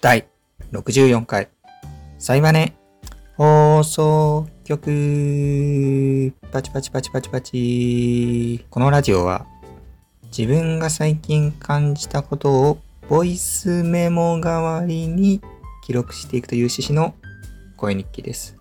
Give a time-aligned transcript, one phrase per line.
[0.00, 0.28] 第
[0.70, 1.48] 64回、
[2.20, 2.72] サイバネ
[3.36, 8.64] 放送局、パチパチパチパチパチ。
[8.70, 9.44] このラジオは、
[10.26, 12.78] 自分が最近感じたことを
[13.08, 15.40] ボイスメモ代わりに
[15.84, 17.16] 記録していくという趣旨の
[17.76, 18.56] 声日記です。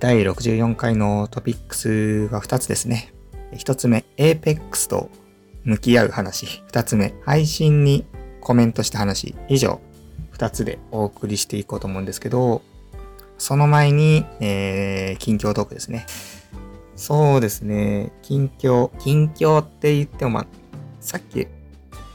[0.00, 3.12] 第64回のトピックスが2つですね。
[3.52, 5.10] 1つ目、Apex と
[5.64, 6.62] 向き合う話。
[6.72, 8.06] 2つ目、配信に
[8.40, 9.34] コメントした話。
[9.50, 9.82] 以上、
[10.38, 12.62] 2つでお送りしていこうと思うんですけど、
[13.38, 16.06] その前に、えー、近況トークですね。
[16.96, 18.90] そうですね、近況。
[18.98, 20.46] 近況って言っても、まあ、
[21.00, 21.46] さっき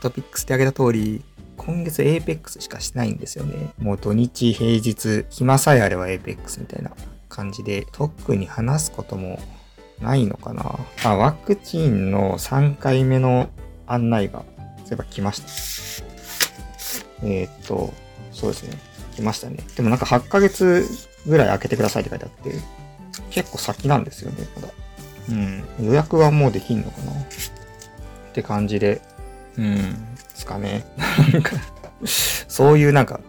[0.01, 1.23] トピックスで挙げた通り、
[1.55, 3.73] 今月 Apex しかしないんですよね。
[3.79, 6.91] もう土日平日、暇さえあれば Apex みたいな
[7.29, 9.39] 感じで、特に話すことも
[10.01, 10.77] ないのかな。
[11.05, 13.49] あ、ワクチンの3回目の
[13.87, 14.43] 案内が、
[14.79, 16.05] そういえば来ました。
[17.25, 17.93] えーっと、
[18.33, 18.77] そうですね。
[19.15, 19.57] 来ましたね。
[19.75, 20.87] でもなんか8ヶ月
[21.27, 22.55] ぐらい開けてくださいって書いてあって、
[23.29, 24.67] 結構先なんですよね、まだ。
[25.29, 25.63] うん。
[25.85, 27.11] 予約はもうできんのかな？
[27.11, 27.15] っ
[28.33, 29.01] て感じで、
[29.57, 30.85] うん、ですかね。
[31.31, 31.51] なんか、
[32.05, 33.19] そういうなんか、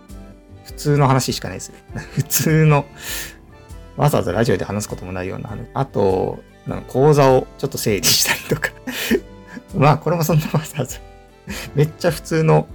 [0.65, 1.77] 普通の話しかないですね。
[2.15, 2.87] 普通の、
[3.97, 5.69] わざわざラジオで話すこともないような話。
[5.75, 8.71] あと、なんか講座をちょっと整理したりとか。
[9.77, 10.99] まあ、これもそんなわざわざ。
[11.75, 12.67] めっちゃ普通の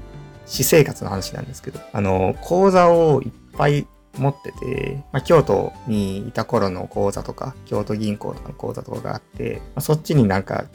[0.50, 10.66] 私生活の話なんですけど、あの、講座をいっぱい持ってて、まあ、京都にいた頃の講座とか、京都銀行とかの講座とかがあって、まあ、そっちになんか、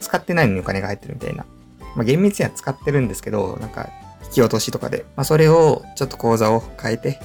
[0.00, 1.46] 使ってないのにお金が入ってるみたいな。
[1.96, 3.88] まあ、厳密には使ってるんですけど、なんか、
[4.26, 7.18] 引き落としとかで、まあ、それをちょっと口座を変えて、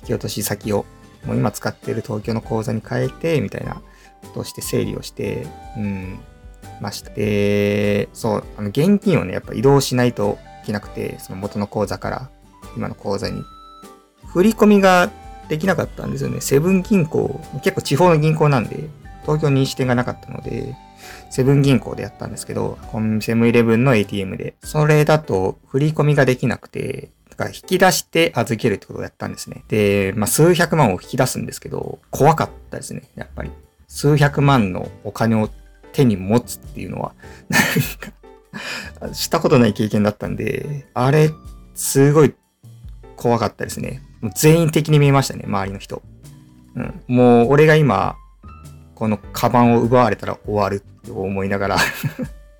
[0.00, 0.86] 引き落とし先を、
[1.24, 3.80] もう今使ってる東京の口座に変えて、みたいなこ
[4.34, 6.18] とをして整理をして、うん、
[6.80, 7.10] ました。
[7.10, 12.30] で、そう、あの、現金をね、やっぱ移動しないといけなくて、その元の口座から
[12.76, 13.42] 今の口座に。
[14.26, 15.10] 振り込みが
[15.48, 16.42] できなかったんですよね。
[16.42, 18.90] セブン銀行、結構地方の銀行なんで、
[19.22, 20.76] 東京に支店がなかったので、
[21.30, 24.54] セブン銀行でやったんですけど、コンセムイレブンの ATM で。
[24.62, 29.64] それだと振り込みができなくて、だから引き出して預けるってことをやったんですね。
[29.68, 33.50] で、まあ、数百万を引き出すんですけど、怖かったですね、やっぱり。
[33.86, 35.48] 数百万のお金を
[35.92, 37.14] 手に持つっていうのは、
[37.48, 38.17] なんか、
[39.12, 41.30] したことない経験だったんで、あれ、
[41.74, 42.34] すごい
[43.16, 44.02] 怖かったですね。
[44.20, 46.02] もう全員的に見えましたね、周りの人。
[46.74, 47.02] うん。
[47.06, 48.16] もう、俺が今、
[48.94, 51.76] このカバンを奪われたら終わるって思いながら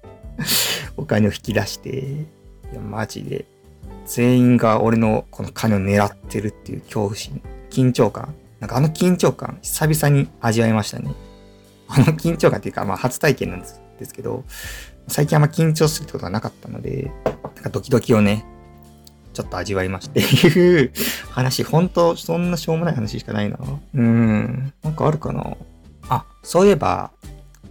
[0.97, 2.27] お金を引き出して、い
[2.75, 3.45] や、マジで、
[4.07, 8.35] 全員が俺のこの金を狙ってるっていう恐怖心、緊張感。
[8.61, 11.13] なんかあの緊張感、久々に味わいましたね。
[11.89, 14.45] あの緊張感っていうか、まあ初体験なんですですけど、
[15.09, 18.45] 最近あんま緊張するってことがなかったので、なんかドキドキをね、
[19.33, 20.93] ちょっと味わいましていう
[21.31, 23.59] 話、本当そんなしょうもない話しかないな。
[23.95, 25.57] うん、なんかあるかな。
[26.09, 27.11] あ、そういえば、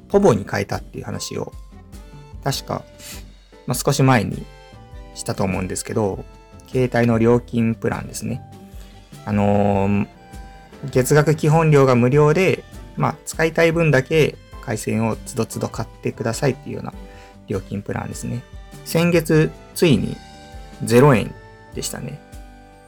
[0.09, 1.52] ポボに変えたっていう話を、
[2.44, 2.84] 確か、
[3.66, 4.46] まあ、少し前に
[5.16, 6.24] したと思うんですけど、
[6.68, 8.42] 携帯の料金プランですね。
[9.25, 10.08] あのー
[10.92, 12.64] 月額基本料が無料で、
[12.96, 16.94] まあ、使いたい分だけ回線をつどつど買ってくださいっていうような
[17.47, 18.44] 料金プランですね。
[18.85, 20.16] 先月、ついに
[20.84, 21.34] 0円
[21.74, 22.19] でしたね。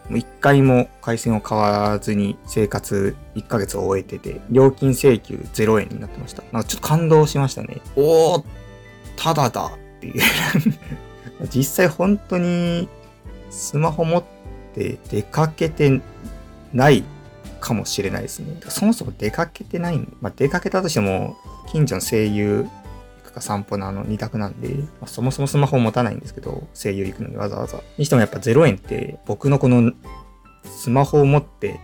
[0.09, 6.43] もう一回も回線を買わずに生活1ヶ月を終えてて、料金請求0円になってました。
[6.51, 7.81] なんかちょっと感動しましたね。
[7.95, 8.43] おー、
[9.15, 10.21] ただだっていう。
[11.53, 12.89] 実際本当に
[13.49, 14.23] スマホ持っ
[14.73, 16.01] て出かけて
[16.73, 17.03] ない
[17.59, 18.59] かもしれないですね。
[18.67, 21.37] そもそも出かけてないんまあ、出かけたとしても、
[21.71, 22.67] 近所の声優
[23.31, 27.81] か散歩のあの2択なんで、まあ、そもそもスマホ持たないんですけど、声優行くのにわざわざ。
[27.97, 29.91] にしてもやっぱ0円って、僕のこの
[30.65, 31.79] スマホを持って、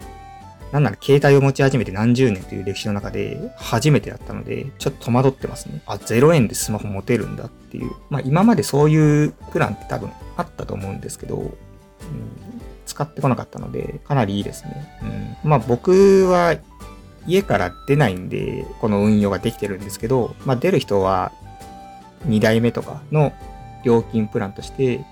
[0.72, 5.82] なんなら携帯を持ち始めて何十年という歴史の中で初めてだったので、ちょっと戸惑ってますね。
[5.86, 7.92] あ、0円でスマホ持てるんだっていう。
[8.10, 11.52] まあ今までそういうプランって多分あったと思うんですけど、うん
[12.86, 14.98] 使ってこなかったので、かなりいいですね。
[15.44, 16.56] うん、まあ僕は
[17.28, 21.32] 家から出ないんで、この運用ができてるんですけど、まあ出る人は
[22.28, 23.34] 2代目とかの
[23.84, 25.06] 料金プランとして、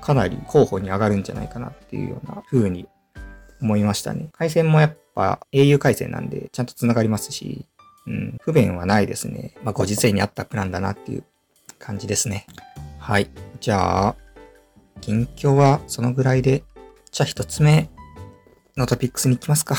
[0.00, 2.88] かなり候補に上がるんじゃないかなっていうような風に
[3.60, 4.30] 思いましたね。
[4.32, 7.66] 回線もやっぱ au 回線なんでちゃんと繋がりますし、
[8.06, 9.54] うん、不便はないですね。
[9.62, 11.24] まあご時世に合ったプランだなっていう
[11.78, 12.46] 感じですね。
[12.98, 13.30] はい。
[13.60, 14.16] じゃあ、
[15.00, 16.62] 近況はそのぐらいで、
[17.10, 17.90] じゃあ一つ目
[18.76, 19.76] のトピックスに行きますか。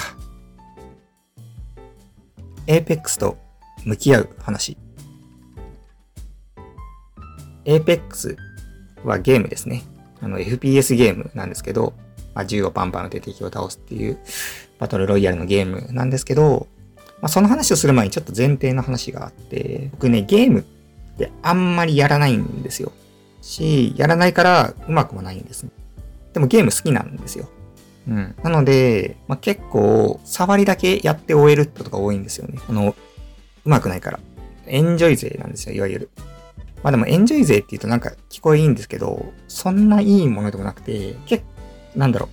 [2.67, 3.37] Apex と
[3.85, 4.77] 向き合う話。
[7.65, 8.35] Apex
[9.03, 9.83] はゲームですね。
[10.21, 11.93] あの FPS ゲームなんですけど、
[12.33, 14.19] まあ、銃をバンバン撃て敵を倒すっていう
[14.79, 16.67] バトルロイヤルのゲームなんですけど、
[17.21, 20.63] まあ、その話をする前にちょっと前提の話があって、僕ね、ゲームっ
[21.17, 22.91] てあんまりやらないんですよ。
[23.41, 25.71] し、やらないからうまくもないんですね。
[26.33, 27.49] でもゲーム好きなんですよ。
[28.07, 28.36] うん。
[28.44, 32.59] なので、まあ、結構、触りだけやって終えることが多いんですよね。
[32.68, 32.95] あの、
[33.65, 34.19] うまくないから。
[34.68, 36.09] エンジョイ勢なんですよ、いわゆる。
[36.83, 42.30] まあでもエンジョイ勢って言うとなんか聞こえいいんですけど、そんないいものでもなくて、結構なんだろう、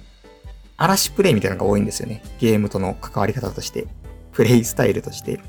[0.77, 2.23] 嵐プレイみたいなのが多いんですよね。
[2.39, 3.87] ゲームとの関わり方として。
[4.33, 5.41] プレイスタイルとして。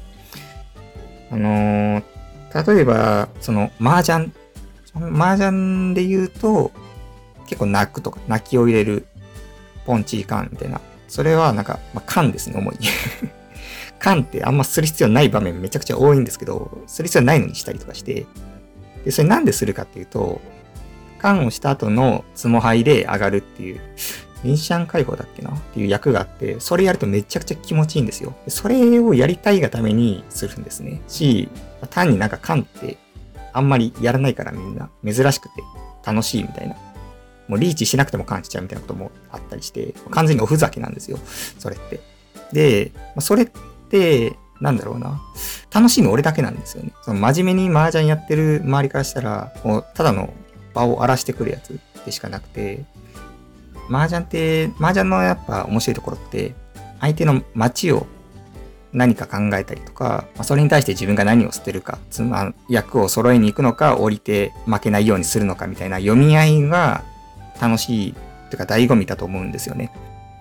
[1.31, 4.31] あのー、例えば、その、麻雀。
[4.95, 6.71] 麻雀で言うと、
[7.45, 9.06] 結構泣くとか、泣きを入れる、
[9.89, 10.80] ポンチーカンみたいな。
[11.07, 12.77] それはなんか、まあ、カンですね、主に。
[13.97, 18.27] カンってあんまする必要ない場面めちゃくちゃ多いんですけど、する必要ないのにしたりとかして。
[19.03, 20.41] で、それなんでするかっていうと、
[21.18, 23.81] 缶をした後のツモハイで上がるっていう、
[24.44, 25.56] ミンシャン解放だっけな？
[25.56, 28.35] っていう役があって、それやるとめちゃくちゃ気持ちいいんですよ。
[28.47, 31.01] それをやりたいがためにするんですね。
[31.07, 31.50] し、
[31.89, 33.00] 単になんか缶って
[33.53, 35.56] あんまりやらないからみんな珍しくて
[36.06, 36.75] 楽しいみたいな。
[37.49, 41.19] もうリーチしなくても感じちゃうみたいなこともあったりして、完全におふざけなんですよ。
[41.57, 41.99] それって。
[42.53, 43.49] で、それっ
[43.89, 45.19] て、なんだろうな。
[45.73, 46.93] 楽しいの俺だけなんですよね。
[47.01, 50.31] その真面目に麻雀やってる周りからしたら、もうただの
[50.73, 52.85] 場を荒らしてくるやつでしかなくて、
[53.89, 56.53] 麻雀って、麻雀のやっぱ面白いところって、
[57.01, 58.05] 相手の街を
[58.91, 67.03] 何か考えたりとか、まあ、それに対して自分が何を捨てるか、つまり役を揃えに行くのか、降りて負けないようにするのかみたいな読み合いが
[67.59, 68.13] 楽しい
[68.50, 69.91] というか醍醐味だと思うんですよね。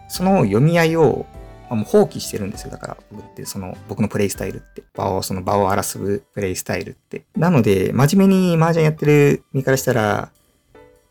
[0.09, 1.27] その読み合いを
[1.71, 2.71] まもう放棄してるんですよ。
[2.71, 4.83] だから、僕って、その、僕のプレイスタイルって。
[4.95, 7.25] 場を、その場を荒らすプレイスタイルって。
[7.37, 10.31] なので、真面目に麻雀やってる身からしたら、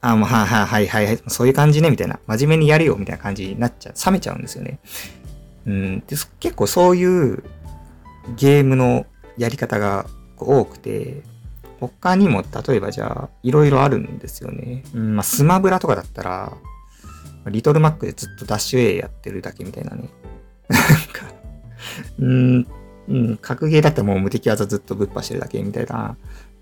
[0.01, 2.19] あ、もう、はいはいはいはい、そういう感じね、みたいな。
[2.27, 4.05] 真面目にやるよ、みたいな感じになっちゃう。
[4.05, 4.79] 冷めちゃうんですよね。
[5.67, 5.99] うん。
[5.99, 7.43] で、結構そういう
[8.35, 9.05] ゲームの
[9.37, 10.07] やり方が
[10.37, 11.21] 多くて、
[11.79, 14.83] 他にも、例えばじゃあ、いろいろあるんですよね。
[14.93, 16.57] うん、まあ、スマブラとかだったら、
[17.49, 20.09] リトルマックでずっとダッシュ A やってるだけみたいなね。
[20.69, 21.25] なんか、
[22.19, 22.67] うん、
[23.07, 26.17] うん、格ゲーだったらもう無敵技ずっとぶっ破してるだけみたいな、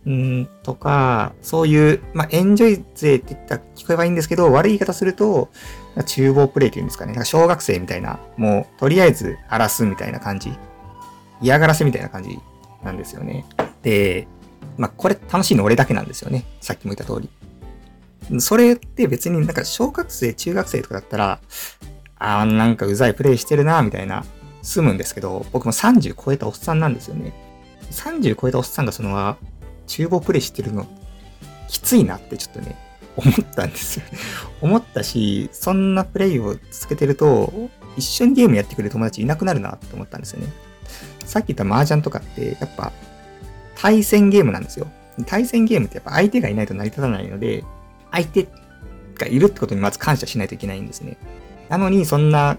[0.06, 5.50] うん、とか、そういう、まあ、エンジョイ勢って言ったら聞こえばいいんですけど、悪い言い方すると、
[6.06, 7.14] 厨房プレイっていうんですかね。
[7.14, 10.54] なんか小学生みたいな、もう、とりあえず荒らすみたいな感じ。
[11.42, 12.40] 嫌がらせみたいな感じ
[12.84, 13.46] なんですよね。
[13.82, 14.28] で、
[14.78, 16.46] まあ、これ楽しいの俺だけなんですよね。
[16.62, 17.30] さっきも言った通り。
[18.40, 21.40] それって別になんか小学生、中学生とかだったら、
[22.18, 24.26] あーなんかうざいプレイしてるな、みたいな、
[24.62, 27.34] 済むんですけど、僕も30超えたおっさんなんですよね。
[27.92, 29.38] 30超えたおっさんがその、
[29.88, 30.88] 厨房プレイしてるの、
[31.68, 32.76] きついなってちょっとね、
[33.16, 34.06] 思ったんですよ。
[34.62, 40.48] 思ったし、そんなプレイを続けてると、一緒にゲームやってくれる友達いなくなるなって思ったんですよね。
[41.26, 42.92] さっき言った麻雀とかって、やっぱ、
[43.76, 44.88] 対戦ゲームなんですよ。
[45.26, 47.64] 対戦ゲームってやっぱ相手がいないと成り立たないので、
[48.12, 48.48] 相手
[49.18, 51.18] がいるってことにまず感謝しないといけないんですね。
[51.70, 52.58] なのに、そんな、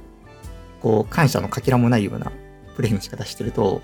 [0.81, 2.33] こう、感謝のかけらもないような
[2.77, 3.83] プレイの仕方してると、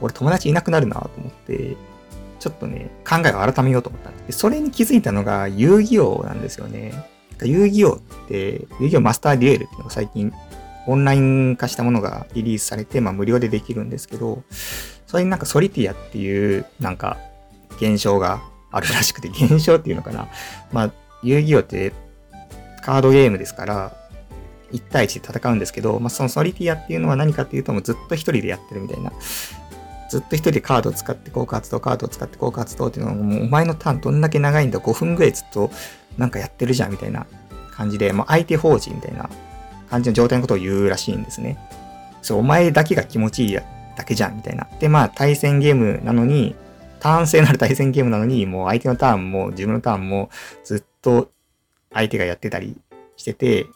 [0.00, 1.76] 俺友達いなくなるなと思って、
[2.40, 6.92] ちょっとね、考えを改めようと思ったでそれに気づいたのが遊戯王なんですよね。
[7.42, 10.32] 遊戯王って、遊戯王マスターデュエルっていうのが最近
[10.86, 14.42] オンライン化したものがリリースされて、まあ無料でできるんですけど、
[15.14, 17.18] それになんかソリティアっていうなんか
[17.76, 18.42] 現象が
[18.72, 20.26] あるらしくて、現象っていうのかな。
[20.72, 20.92] まあ
[21.22, 21.92] 遊戯王って
[22.82, 23.96] カードゲームですから、
[24.72, 29.12] 1対1で戦うんですけど、まあ、そのソリティアっていうのは何かっていうと、もうずっと一人でやってるみたいな。
[30.10, 35.70] ずっと一人でカードを使ってこう活動、カードを使ってこう活動っていうのは、もうお前のターンどんだけ長いんだ、5分ぐらいずっと
[36.18, 37.24] なんかやってるじゃんみたいな
[37.70, 39.30] 感じで、もう相手法人みたいな
[39.88, 41.56] 感じの状態のことを言うらしいんですね。
[42.20, 43.62] そう、お前だけが気持ちいいや
[43.96, 44.66] だけじゃんみたいな。
[44.78, 46.54] で、まあ対戦ゲームなのに、
[47.00, 50.30] ターン制のある対戦ゲームなのに、もう相手のターンも自分のターンも
[50.64, 51.30] ずっと
[51.92, 52.76] 相手がやってたり
[53.16, 53.66] してて、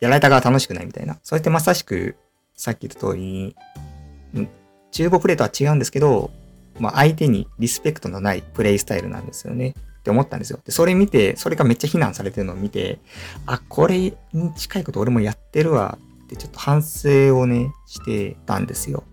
[0.00, 1.18] やられた側楽しくないみたいな。
[1.22, 2.16] それってまさしく、
[2.54, 4.48] さっき言った通りに、
[4.90, 6.30] 中国プレイとは違うんですけど、
[6.78, 9.74] まあ、相手にリスペクトのないプレイスタイルなんですよね。
[9.98, 10.60] って思ったんですよ。
[10.64, 13.00] で、それ見て、それがめっちゃ非難されてるのを見て、
[13.46, 13.98] あ、これ
[14.32, 15.98] に近いこと俺もやってるわ
[16.28, 19.04] ってちょっと反省をね、してたんですよ。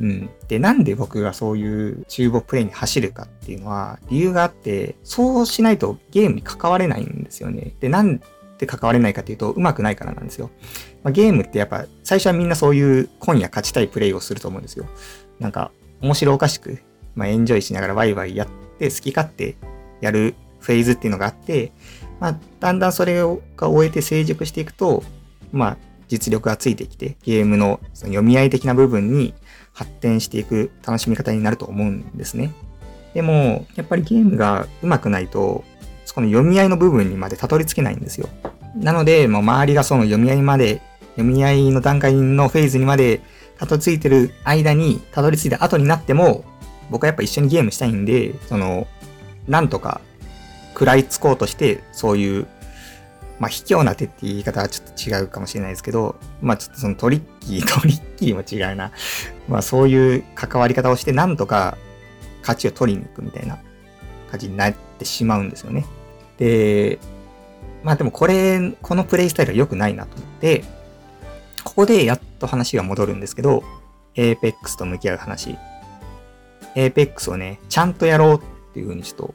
[0.00, 0.30] うん。
[0.48, 7.74] で、なんで僕がそういう中国プレイに走るかっていうのは、理由があって、そうしないとゲームに関われないんですよね。
[7.78, 8.20] で、なん
[8.58, 10.50] で関われないかっていうと、うまくないからなんですよ。
[11.04, 14.86] まあ、ゲームってやっぱ、最初はみんなそういう今夜勝ちたいプレイをすると思うんですよ。
[15.38, 16.80] なんか、面白おかしく、
[17.14, 19.56] まあ、エンジョイしながらワイワイやって、好き勝手
[20.00, 21.72] やるフェーズっていうのがあって、
[22.18, 23.22] まあ、だんだんそれ
[23.56, 25.04] が終えて成熟していくと、
[25.52, 25.76] まあ、
[26.08, 29.34] 実力がついてきて、ゲームのその読み合い的な部分に
[29.72, 32.52] 発展していく楽しみ方になると思うんですね。
[33.14, 35.64] でも、やっぱりゲームが上手くないと、
[36.04, 38.28] そこの読み合いの部分にまでたどり着けないんですよ。
[38.76, 40.82] なので、もう周りがその読み合いまで、
[41.16, 43.20] 読み合いの段階のフェーズにまで
[43.56, 46.44] たどり着いてる間に、たどり着いた後になっても、
[46.90, 48.86] 僕はやっぱ一緒にゲームしたいんで、その、
[49.46, 50.00] なんとか
[50.72, 52.46] 食らいつこうとして、そういう、
[53.38, 58.92] まあ、卑怯な手って言い方はちょっと違うかもしれないですけど、まあ、ちょっとそのトリッキー、 トリッキーも違うな。
[59.48, 61.76] まあ、そういう関わり方をして、なんとか
[62.42, 63.58] 勝ちを取りに行くみたいな
[64.30, 65.84] 感じになってしまうんですよね。
[66.38, 66.98] で、
[67.82, 70.64] まあでもこれ、このプレイスタイルは良くないなと思って、
[71.64, 73.64] ここでやっと話が戻るんですけど、
[74.14, 75.58] Apex と向き合う話。
[76.76, 78.40] Apex をね、ちゃんとやろうっ
[78.74, 79.34] ていうふうにちょっと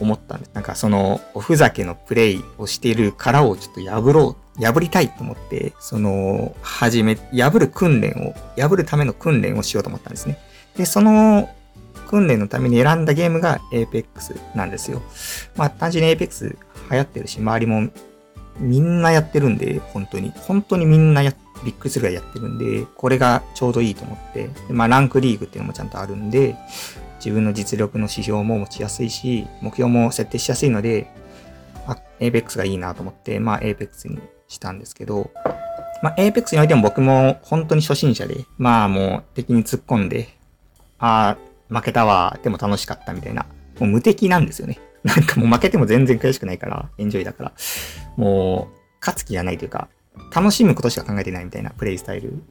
[0.00, 0.50] 思ったんです。
[0.54, 10.38] なんかその、おふざけのプレイをしている殻をちょっと破ろう、破りたいと思って、その、始め、破る訓練を、破るための訓練をしようと思ったんですね。
[10.76, 11.48] で、その
[12.08, 15.02] 訓練のために選んだゲームが Apex なんですよ。
[15.56, 16.56] まあ単純に Apex
[16.90, 17.88] 流行ってるし、周りも
[18.58, 20.32] みんなやってるんで、本当に。
[20.36, 24.48] 本当にみんなや、びっくりするぐらいやってるんで、これがちょうどいいと思って。
[24.70, 26.56] まあランクリーグっていうのもちゃんとあるんで、
[27.18, 31.10] 自分の実力の指標も持ちやすいし、目標も設定しやすいので、
[31.86, 35.30] あ、Apex がいいなと思って、まあ Apex にしたんですけど、
[36.02, 40.28] まあ Apex においても僕も本当に初心者で、まあもう敵に突っ込んで、
[40.98, 41.36] あ
[41.70, 43.46] あ、負けたわ、でも楽しかったみたいな。
[43.78, 44.78] もう無敵なんですよね。
[45.04, 47.52] なんかもう負けても全然悔しくないから、エンジョイだから。
[48.16, 49.88] もう、勝つ気がないというか、
[50.34, 52.42] 楽しむことしか考えてないみたいなプレイスタイル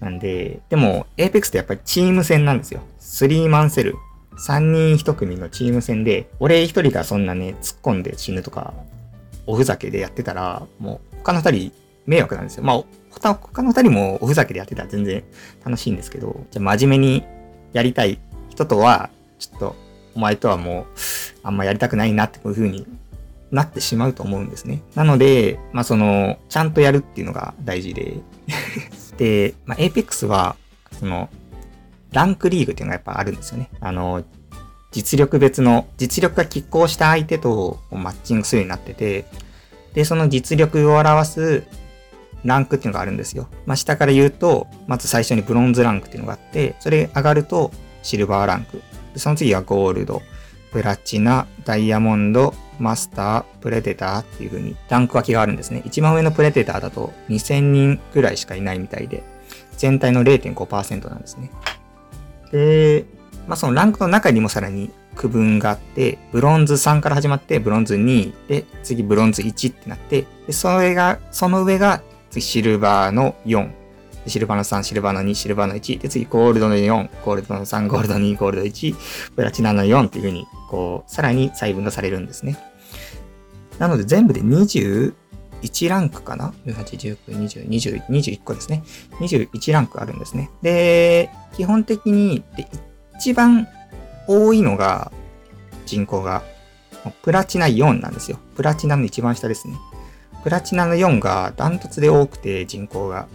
[0.00, 2.80] なんで、でも、Apex ってやっぱりチーム戦なんですよ。
[2.98, 3.96] スリーマンセル。
[4.36, 8.74] 3人1組のチーム戦で、俺1人がそんなね、突っ込んで死ぬとか、
[9.46, 11.72] おふざけでやってたら、もう他の2人
[12.06, 12.64] 迷惑なんですよ。
[12.64, 15.22] まあ、他の2人もおふざけでやってたら全然
[15.64, 17.24] 楽しいんですけど、じゃあ真面目に
[17.72, 18.18] やりたい
[18.50, 19.76] 人とは、ちょっと、
[20.16, 20.84] お前とはもう、
[21.42, 22.86] あんまやりたくないなってこういう風に
[23.54, 24.82] なってしまうと思うんですね。
[24.96, 28.16] なので、まあその、ちゃんとやるっていうのが大事で
[29.16, 30.56] で、まあ Apex は、
[30.98, 31.30] その、
[32.10, 33.70] ランクリーグっていうのがやっぱあるんですよね。
[33.80, 34.24] あの、
[34.90, 39.24] 実力別の、実力が拮抗した相手とマッチングするようになってて、
[39.94, 41.62] で、その実力を表す
[42.44, 43.48] ランクっていうのがあるんですよ。
[43.66, 47.70] まあ、下から言うと、まず最初にブロンズランクっていうのがあって、それ上がると
[48.02, 48.82] シルバーランク。
[49.16, 50.22] その次はゴールド、
[50.72, 55.82] プラチナ、ダイヤモンド、マスター、プレデターっていう風にランク分けがあるんですね。
[55.84, 59.22] 一番上のプレデターだと2000人くらいしかいないみたいで、
[59.76, 61.50] 全体の0.5%なんですね。
[62.52, 63.04] で、
[63.46, 72.02] まあそのランクの中にもさらに区分があって、ブロンズ3から始まってブロンズ2で、次ブロンズ1ってなって、で、それが、その上が
[72.36, 73.70] シルバーの4、
[74.30, 75.98] シルバーの3、シルバーの2、シルバーの1。
[75.98, 78.96] で、次、ゴールドの4、ゴールドの3、ゴールドの2、ゴールド1、
[79.34, 82.58] プラチナの4っていう風に、こう、さらに細分がされるんですね。
[83.78, 85.12] なので、全部で21
[85.88, 88.82] ランクかな ?18、19、20、20、21個ですね。
[89.20, 90.50] 21ランクあるんですね。
[90.62, 92.68] で、基本的に、で
[93.16, 93.68] 一番
[94.26, 95.12] 多いのが、
[95.86, 96.42] 人口が、
[97.22, 98.38] プラチナ4なんですよ。
[98.56, 99.74] プラチナの一番下ですね。
[100.42, 103.26] プラチナの4がダントツで多くて人口が。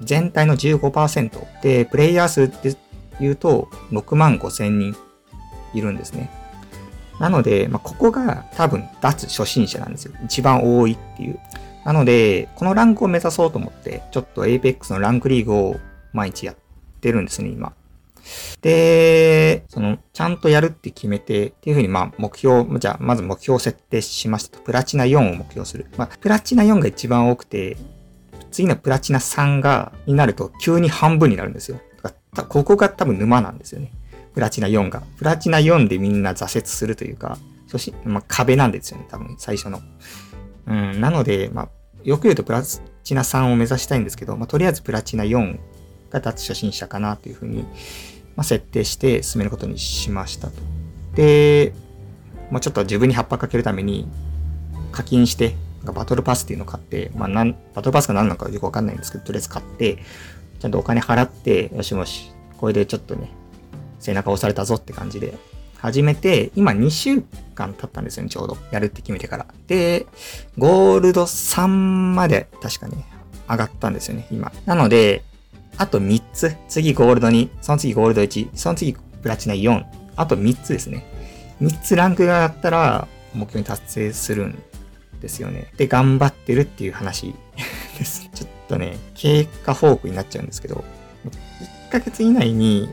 [0.00, 2.76] 全体の15%で、プレイヤー数って
[3.20, 4.96] 言うと6万5千人
[5.72, 6.30] いるんですね。
[7.20, 10.14] なので、まあ、ここが多分脱初心者なんですよ。
[10.24, 11.38] 一番多いっていう。
[11.84, 15.76] なので、このランクを目指そうと思って、ちょっと Apex のランクリーグを
[16.12, 16.56] 毎日やっ
[17.00, 17.72] てるんですね、今。
[18.62, 24.62] で、その、ちゃんとやるって決めて、っていうふうに、まあ、目標、じゃあ、まず目標を設定しましたと。
[24.62, 25.86] プラチナ4を目標する。
[25.98, 27.76] まあ、プラチナ4が一番多くて、
[28.54, 31.80] 次のプラチナ3が、になると急に半分になるんですよ。
[32.48, 33.90] ここが多分沼なんですよね。
[34.32, 35.02] プラチナ4が。
[35.18, 39.80] プラチナ4でみんな挫折するというか、そし、まあ、壁なんですよね、多分最初の。
[40.68, 41.68] うん、なので、まあ、
[42.04, 45.58] よく言うとプラチナ3を目指したいんですけど、まあ、とりあえずプラチナ4
[46.10, 47.64] が脱初心者かなというふうに、
[48.36, 50.54] まあ、設定して進めることにしましたと。
[51.16, 51.74] で、
[52.52, 54.06] まあ、ちょっと自分に葉っぱかけるために
[54.92, 55.56] 課金して
[55.92, 59.98] バトルパスっていうのを買って、まあなん、バトルパスが何なのかよくわかんないんですけど、とりあえず買って、
[60.60, 63.30] ちゃんとお金払って、よしよし、これでちょっとね、
[64.00, 65.36] 背中押されたぞって感じで、
[65.78, 67.22] 始めて、今2週
[67.54, 68.56] 間経ったんですよね、ちょうど。
[68.70, 69.46] やるって決めてから。
[69.66, 70.06] で、
[70.56, 73.04] ゴールド3まで確かね、
[73.48, 74.50] 上がったんですよね、今。
[74.64, 75.22] なので、
[75.76, 76.56] あと3つ。
[76.68, 79.84] 次ゴールド2、その次ゴールド1、その次プラチナ4。
[80.16, 81.04] あと3つですね。
[81.60, 84.62] 3つランクが上がったら、目標に達成するん
[85.24, 85.72] ですよね。
[85.78, 87.34] で、頑張ってるっていう話
[87.98, 88.28] です。
[88.34, 90.84] ちょっとね、経過報告になっちゃうんですけど、
[91.88, 92.90] 1ヶ月以内に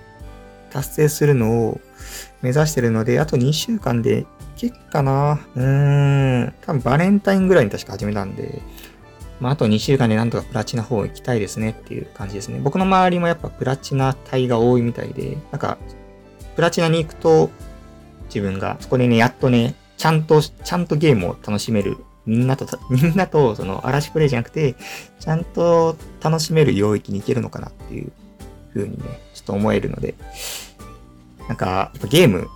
[0.70, 1.82] 達成するのを
[2.42, 5.40] 目指してるので、あと2週間でいけっかな。
[5.56, 6.54] うーん。
[6.62, 8.62] 多分バレンタインぐらいに確か始めたんで、
[9.42, 12.60] まあ、あと2週間でなんとかプラチナ4行きたいですねっていう感じですね。
[12.64, 15.78] 僕の周りもやっぱプラチナ帯が多いみたいで、なんか、
[16.56, 17.50] プラチナに行くと、
[18.26, 21.98] 自分が、そこでね、やっとね、ちゃんと、ちゃんとゲームを楽しめる。
[22.26, 24.76] みんなと、 みんなと、その、嵐プレイじゃなくて、
[25.20, 28.12] ちゃんと楽しめる領域に行けるのかなっていう
[28.74, 30.16] 風にね、ちょっと思えるので、
[31.48, 32.48] なんか、ゲーム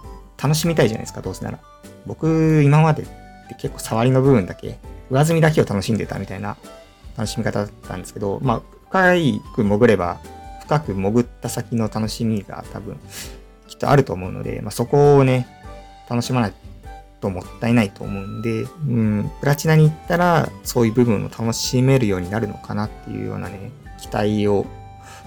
[0.42, 1.60] 楽しみたいじゃないですか、どうせなら。
[2.06, 4.78] 僕、今までって結構触りの部分だけ
[5.10, 6.58] 上積みだけを楽しんでたみたいな
[7.18, 9.14] 楽しみ方だったんですけど、まあ、深
[9.56, 10.20] く潜れば、
[10.62, 13.00] 深く潜った先の楽しみが多分、
[13.68, 15.48] きっとあると思うので、まあ、そこをね、
[16.10, 16.58] 楽しまないと
[17.25, 24.67] ともったいないと思うんで、うん、プラチナに行ったら、そういう部分を楽しめるようになるのかなっていうようなね、期待を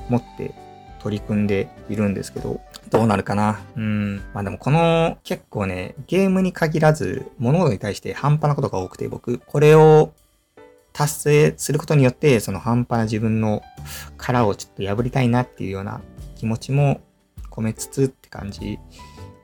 [0.08, 0.54] 持って
[1.00, 4.16] 取り組んでいるんですけど、どうなるかなうん。
[4.32, 10.12] まあでもこの結構ね、ゲームに限らず物事に対して半端なことが多くて僕、これを
[10.92, 13.62] 達成することによって、その半端な自分の
[14.16, 16.00] 殻をちょっと破りたいなっていうような
[16.36, 17.00] 気持ちも
[17.50, 18.78] 込めつつって感じ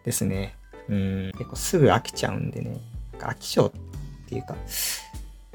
[0.05, 0.57] ですね。
[0.89, 1.33] うん。
[1.39, 2.79] 結構すぐ飽きちゃうんでね。
[3.19, 3.73] 飽き性っ
[4.29, 4.57] ていうか、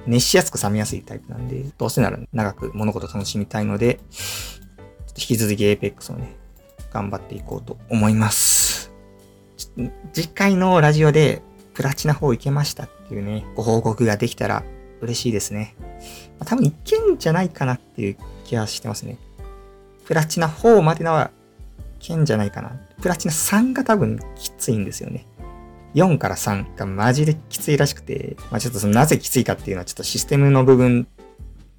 [0.08, 4.00] 熱しやすく冷めやすいタイプなんで、どうせなら長く物事楽しみたいので、
[5.10, 6.36] 引き続き Apex をね、
[6.92, 8.92] 頑張っていこうと思います。
[10.14, 11.42] 次回のラジオで
[11.74, 14.64] プラチナ4いけましたっていうね、ご報告ができたら
[15.02, 15.76] 嬉しいですね。
[16.40, 19.18] まあ、多分いけんじゃないかなっていう気はしてますね。
[20.06, 21.32] プラチナ4までのは
[22.00, 22.72] いけんじゃないかな。
[23.02, 25.26] プラチナ3が多分きついんですよね。
[25.96, 31.08] 4から3がマジできついらしくて、まあちょっとそのなぜきついかっていうのはちょっとシステムの部分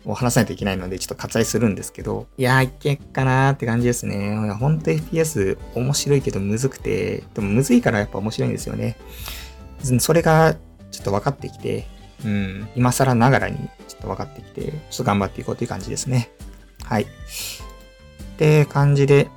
[0.04, 4.36] を話さないといけないので、ちょっと割愛するんですけど、いやー、いけっかなーって感じですね。
[4.58, 8.96] ほんと FPS 面白いけどむずくて、でもむずいからやっぱ面白いんですよね。
[10.00, 10.54] それが
[10.90, 11.86] ちょっと分かってきて、
[12.24, 13.56] うん、今更ながらに
[13.88, 16.30] ちょっと分かってきて、ちょっと頑張っていこうという感じですね。
[16.82, 17.04] はい。
[17.04, 17.06] っ
[18.36, 19.28] て感じで、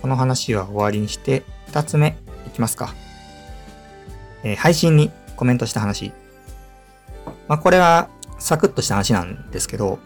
[0.00, 2.94] この話は終わりにして、二つ目いきますか。
[4.44, 6.12] えー、配信にコメントした話。
[7.48, 9.98] まあ、これはサクッとした話なんですけど、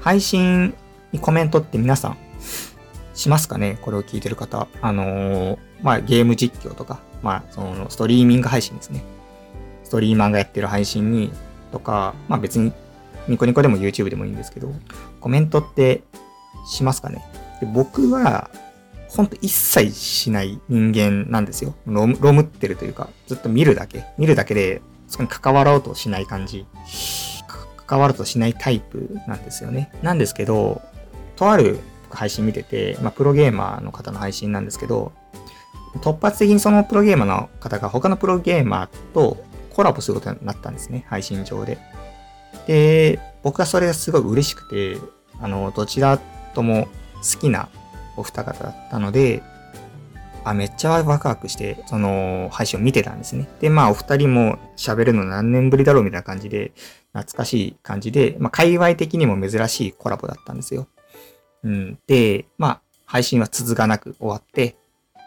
[0.00, 0.74] 配信
[1.12, 2.18] にコメントって皆さん
[3.14, 3.78] しますかね？
[3.82, 4.68] これを聞いてる方。
[4.82, 9.02] あのー、まあ、ゲーム実況とか、まあ、その、ストリーミング配信ですね。
[9.84, 11.30] ストリーマーがやってる配信に、
[11.72, 12.72] とか、まあ別に、
[13.28, 14.72] ニコニコでも YouTube でもいいんですけど、
[15.20, 16.02] コメントって
[16.66, 17.24] しますかね？
[17.60, 18.50] で僕は、
[19.16, 21.74] ほんと一切しない人間なんですよ。
[21.86, 24.04] ロムロムってるというか、ずっと見るだけ。
[24.18, 26.66] 見るだけで、そこに関わろうとしない感じ。
[27.86, 29.92] 関わるとしないタイプなんですよね。
[30.02, 30.82] なんですけど、
[31.36, 31.78] とある
[32.10, 35.12] 配信見てて、まあ、プロゲーマーの方の配信なんですけど、
[36.00, 41.78] 突発的にそのプロゲーマーの方が他のプロゲーマーとコラボすることになったんですね、配信上で。
[42.66, 44.96] で、僕はそれがすごい嬉しくて、
[45.40, 46.18] あの、どちら
[46.54, 47.68] とも好きな
[48.16, 49.42] お二方だったので、
[50.44, 53.48] あ、めっちゃワクワクして、その配信を見てたんですね。
[53.60, 56.72] で、まあお二人も喋るの何年ぶりだろうみたいな感じで、
[57.12, 60.86] 懐かしい感じで、まあ界隈的にも珍しいコラボだったんですよ。
[61.62, 61.98] うん。
[62.06, 64.76] で、まあ配信は続かなく終わって、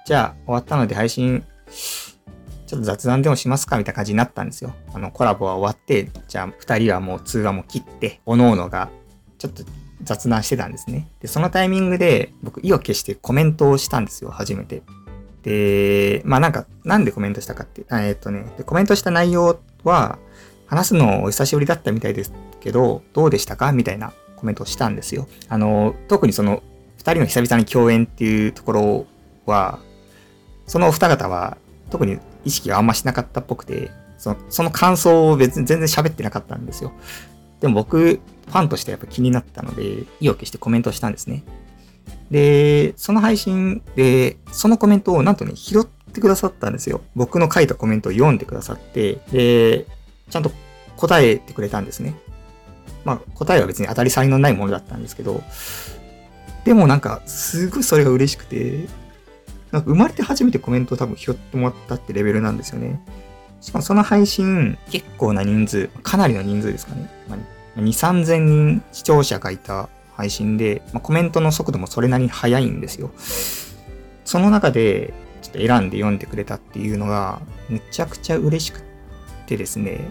[0.06, 1.44] じゃあ終わったので配信、
[2.68, 4.76] ちょっと雑談でもしますかみたいな感じになったんですよ。
[4.94, 8.90] あの、コラボは終わって、じゃあ二人はもう通話も切って、各々が
[9.40, 9.64] ちょっと
[10.04, 11.08] 雑談してたんですね。
[11.20, 14.84] で、そのタイミングで僕意を決してコメントをしたんですよ、初めて。
[15.44, 20.20] で、まあなんか、なんでコメントしたかって、えー、っとねで、コメントした内容は、
[20.66, 23.72] 話すのお久しぶりだったみたいですけど、どうでしたか？
[23.72, 25.28] みたいなコメントをしたんですよ。
[25.48, 26.62] あの、特にその、
[26.98, 29.06] 二人の久々に共演っていうところ
[29.46, 29.80] は、
[30.66, 31.58] そのお二方は、
[31.90, 36.92] 特に意識があんましなかったっぽくて、そのその感想を別に全然喋ってなかったんですよ。
[37.60, 41.44] でも僕、ファンとしてやっぱ気になったので、意を決してコメントしたんですね。
[42.32, 47.02] で、その配信で、そのコメントをなんとね、拾ってくださったんですよ。
[47.16, 49.86] 僕の書いたコメントを読んでくださって、で、
[50.30, 50.52] ちゃんと
[50.96, 52.16] 答えてくれたんですね。
[53.06, 55.42] まあ、答えは別に当たり障りのないものだったんですけど、
[56.66, 58.88] でもなんか、すごいそれが嬉しくて、
[59.72, 63.02] なんか生まれて初めてコメントを多分拾ってもらったってレベルなんですよね。
[63.62, 67.10] しかもその配信、結構な人数、かなりの人数ですかね。
[67.28, 73.12] まあ、2、3000人視聴者がいた配信で、まあ、コメントの速度もそれなりに速いんですよ。
[74.26, 78.82] その中で、ちょっと選んで読んでくれたっていうのが、めちゃくちゃ嬉しく
[79.46, 80.10] てですね。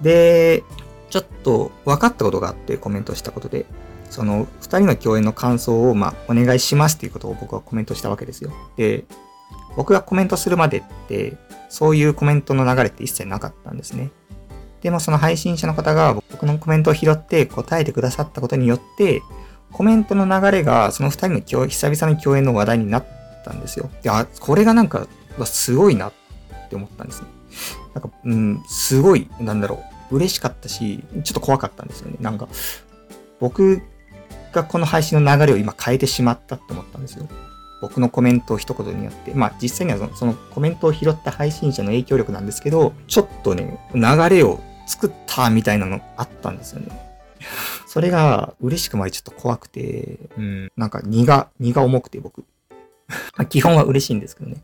[0.00, 0.62] で、
[1.10, 3.66] ちょっと分かったことがあってコメントしたことで、
[4.10, 8.52] その二人の共演の感想を、まあ、お願いしますっていうことを僕はコメントしたわけですよ。
[8.76, 9.04] で、
[9.76, 11.36] 僕がコメントするまでって、
[11.70, 14.10] そういうコメントの流れって一切なかったんですね。
[14.82, 19.22] でもその配信者の方が僕のコメントを拾って答えてくださったことによって、
[19.72, 23.04] コメントの流れがその二人の共久々の共演の話題になっ
[23.44, 23.90] たんですよ。
[24.02, 25.06] で、あ、これがなんか、
[25.44, 26.12] すごいなっ
[26.68, 27.28] て思ったんですね。
[27.94, 32.16] なんか、うん、すごい、なんだろう、嬉しかったし、ちょっと怖かったんですよね。
[32.20, 32.48] なんか、
[33.38, 33.82] 僕
[34.52, 37.28] がこの配信の流れを今変えてしまったって思ったんですよ。
[37.80, 39.32] 僕のコメントを一言によって。
[39.34, 46.88] まあ実際にはそのコメントを拾った配信者の影響力なんですけど、ちょっとね、流れを作ったみたいなのあったんですよね。
[47.86, 52.44] それが嬉しくもありちょっと怖くて、うん、なんか荷が、荷が重くて僕
[53.36, 53.44] ま。
[53.46, 54.56] 基本は嬉しいんですけどね。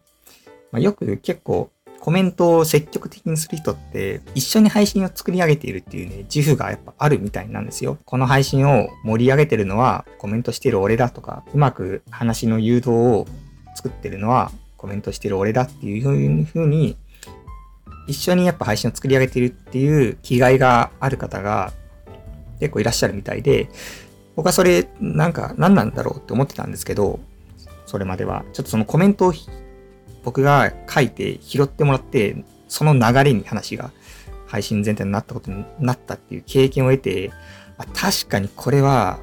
[0.70, 1.70] まあ、よく結構
[2.06, 7.98] コメントを積極的にする人って一緒に配信を作り上げているっていうね、自負がやっぱあるみたいなんですよ。
[8.04, 13.26] この配信を盛り上げてるのはコメントしてる俺だとか、うまく話の誘導を
[13.74, 16.96] 作ってるのはコメントしてる俺だっていうふうに
[18.06, 21.72] 一緒にやっぱ配信を作り上げてるっていう気概がある方が
[22.60, 23.68] 結構いらっしゃるみたいで、
[24.36, 27.18] 僕はそれなんか何なんだろうって思ってたんですけど、
[27.84, 28.44] それまでは。
[28.52, 29.32] ちょっとそのコメントを
[30.26, 33.92] 僕が書いて拾ってもらって、その流れに話が
[34.48, 37.30] 配信全体になったことになったっていう経験を得て、
[37.94, 39.20] 確かにこれは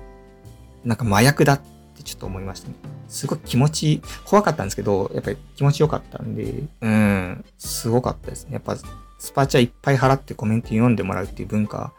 [0.86, 1.60] なんか麻薬だっ
[1.98, 2.76] てちょっと思いましたね。
[3.10, 8.54] すごい気持ち、怖かったんですけど、やっぱり気持ちよかったんで、うん、すごかったですね。
[8.54, 8.78] やっぱ
[9.20, 11.92] スパチャいっぱい払ってコメント読んでもらうっていう文化、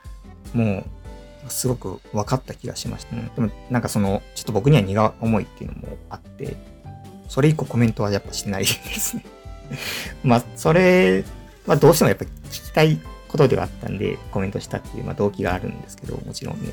[0.54, 0.82] も
[1.46, 3.30] うすごく分かった気がしましたね。
[3.34, 6.56] でもなんかその、ちょっと僕には荷が重いっていうのもあって、
[7.28, 9.24] それ以降コメントはやっぱしてないですね
[10.22, 11.24] まあ、それ
[11.66, 16.72] はどうしてもやっぱ聞きたいことではあったんで、コメントしたっていう、まあ、動機があるんですけど、もちろんね、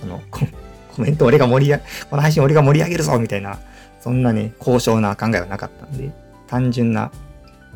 [0.00, 3.60] その、コメント俺が盛り上げ、この配信俺が盛り上げるぞみたいな、
[4.00, 6.10] そんなね、高尚な考えはなかったんで、
[6.48, 7.12] 単純な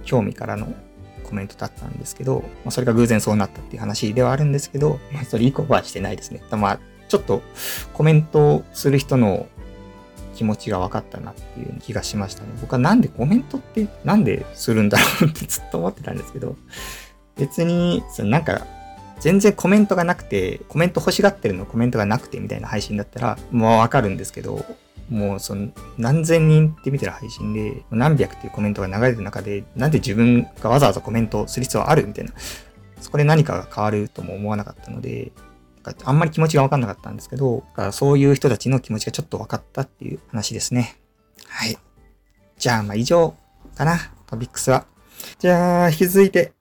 [0.05, 0.75] 興味からの
[1.23, 6.43] コメントだったんですけど、まあ、それが偶然そうなったっていう話ではあるんですけど、まあ、それ以降はしてないですね。
[6.51, 7.43] まあ、ちょっと
[7.93, 9.47] コメントする人の
[10.37, 12.49] 気持ちが分かったなっていう気がしましたね。
[12.61, 16.57] 僕はなんでコメントってなんでするんだろうって ずっと思ってたんですけど、
[17.37, 18.67] 別に、そのなんか、
[19.21, 24.65] 全然コメントがなくて、コメント欲しがってるのコメントがなくてみたいな配信だったら、もうわかるんですけど、
[25.11, 25.69] もうその
[25.99, 32.33] 何千人って見てる配信で何百っていうコメントが流れてる中でなんで自分がわざわざコメントする必要あるみたいな
[33.01, 35.31] そこで何かが変わるとも思わなかったので
[36.05, 40.97] あんまり気持ちがわかんなかったんですけどそういう人たちの気持ちがちょっと分かったっていう話ですね
[41.47, 41.77] はい
[42.59, 43.35] じゃあまあ以上
[43.77, 44.87] かなトピックスは
[45.39, 46.53] じゃあ引き続いて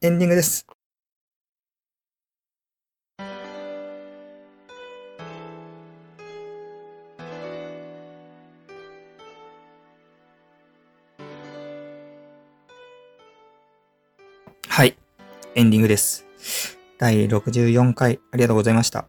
[0.00, 0.66] エンディングです
[14.72, 14.96] はい。
[15.54, 16.24] エンディングです。
[17.02, 19.08] 第64回ありがとうございました。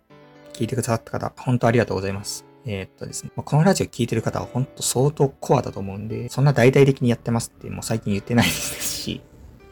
[0.53, 2.43] 聞いてくださった方、本当ありがとうございます。
[2.65, 9.21] えー、っとですね、このラジオ聞いてる方は本当相当コアだと思うんで、そんな大々的にやってますってもう最近言ってないですし、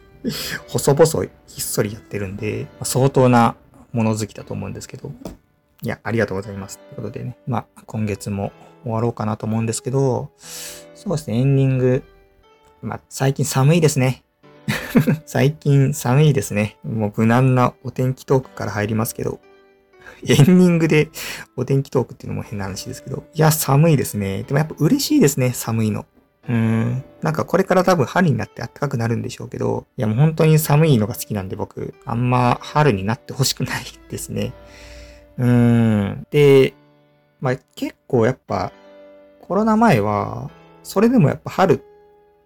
[0.70, 3.56] 細々ひっそりやってるんで、相当な
[3.92, 5.12] もの好きだと思うんですけど、
[5.82, 6.80] いや、ありがとうございます。
[6.80, 8.52] ってことでね、まあ、今月も
[8.84, 12.04] 終わろうかなと思うんですけど、そうですね、エンディング、
[12.84, 14.24] まあ、最近寒いですね。
[15.26, 16.78] 最近寒いですね。
[16.84, 19.40] もう無難なお天気トークから入りますけど、
[20.28, 21.10] エンディングで
[21.56, 24.44] お天気トークっていうのも変な話ですけど、いや、寒いですね。
[24.44, 26.06] でもやっぱ嬉しいですね、寒いの。
[26.48, 27.04] うーん。
[27.22, 34.54] なんかこれから多分春になって暖かくなるんでしょうけど、いやもう本当に寒いのが好きなんで僕、あんま春になってほしくないですね。
[35.38, 36.28] うーん。
[36.32, 36.74] で、
[37.40, 38.72] まあ結構やっぱ
[39.42, 40.50] コロナ前は、
[40.84, 41.84] それでもやっぱ春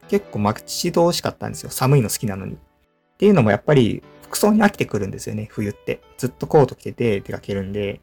[0.08, 1.70] 結構待ち遠しかったんですよ。
[1.70, 2.54] 寒いの好きなのに。
[2.54, 2.58] っ
[3.18, 6.02] ていうのもやっぱり服装に飽きてくるんですよね、冬って。
[6.18, 8.02] ずっとコート着てて出かけるんで。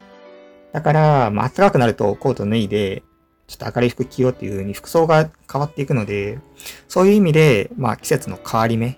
[0.71, 3.03] だから、まあ暖かくなるとコート脱いで、
[3.47, 6.39] ちょっと明るい服着ようっていう風に服装が変わっていくので、
[6.87, 8.97] そういう意味で、まあ季節の変わり目、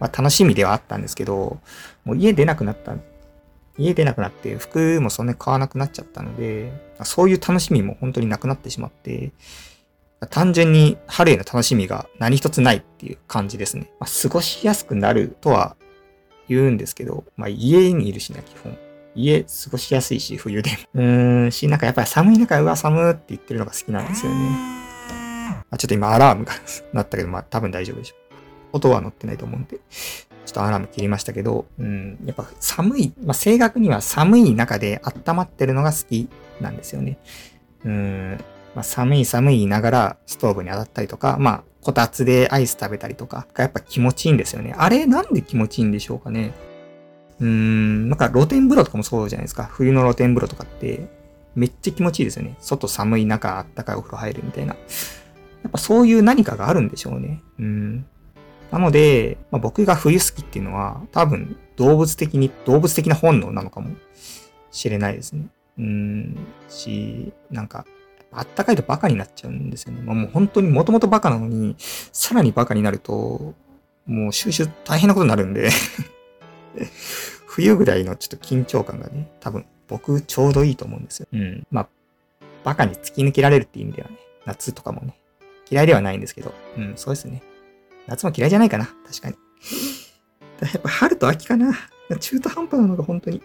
[0.00, 1.60] まあ楽しみではあったんですけど、
[2.04, 2.96] もう家出なくなった、
[3.76, 6.72] 家出なくなって服もそんなに買わなくなっちゃったので、
[7.04, 9.30] そういう楽しみも本当になくなってしまって、
[10.26, 13.92] 単純に春への楽しみが何一つないっていう感じですね。
[14.00, 15.76] まあ、過ごしやすくなるとは
[16.48, 18.76] 言うんですけど、まあ、家にいるしな、基本。
[19.14, 20.76] 家過ごしやすいし、冬でも。
[20.94, 24.38] うーん、し、なんかやっぱり寒い中、うわ、寒って言ってるのが好きなんですよね。
[24.38, 26.52] まあ、ちょっと今アラームが
[26.92, 28.18] 鳴ったけど、まあ多分大丈夫でしょう。
[28.72, 29.78] 音は乗ってないと思うんで。
[30.48, 36.28] ちょっとアラーム切りましたけど、うん、やっぱ寒い、まあ、正確には寒い中で温まってるのが好き
[36.60, 37.18] なんですよね。
[37.84, 38.38] うん、
[38.74, 44.74] まあ、寒い寒いながらストーブに当たったりとか、まあ、こたつでアイス食べたりとかがやっぱ気持ちいいんですよね。
[44.76, 46.52] あれなんで気持ちいいんでしょうかね。
[47.40, 49.64] うーん、なんか露天風呂とかもそうじゃないですか。
[49.64, 51.08] 冬の露天風呂とかって
[51.54, 52.56] めっちゃ気持ちいいですよね。
[52.60, 54.74] 外寒い中あったかいお風呂入るみたいな。
[54.74, 57.42] やっぱそういう何かがあるんでしょうね。
[57.58, 58.06] うん。
[58.70, 63.90] なので、まあ、僕が冬好きっていうのは多分動物的に、動物的な本能なのかも
[64.70, 65.46] しれないですね。
[65.78, 66.36] うん、
[66.68, 67.86] し、なんか、
[68.32, 70.02] あったかいとバカになっちゃうんですよね。
[70.02, 71.76] まあ、もう本当にもともとバカなのに、
[72.12, 73.54] さらにバカになると、
[74.06, 75.68] もう収集大変なことになるんで
[77.46, 81.26] 冬ぐらいのちょっと緊張感がね、多分僕ちょうどいいと思うんですよ。
[81.32, 81.66] うん。
[81.70, 81.88] まあ、
[82.64, 85.18] バカに突き抜けられるっていう意味ではね、夏とかもね、
[85.70, 87.42] 嫌いではないんですけど、うん、そうですね。
[88.06, 89.36] 夏も嫌いじゃないかな、確かに。
[90.60, 91.72] やっぱ春と秋かな。
[92.20, 93.42] 中途半端なのが本当に、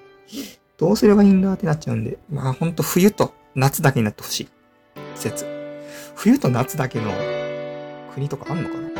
[0.77, 4.49] どうすればいいんだってなっちゃうんで、まあ本当冬と夏だけになってほしい。
[5.15, 5.45] 季節。
[6.15, 7.11] 冬と夏だけの
[8.13, 8.92] 国とかあんのかな、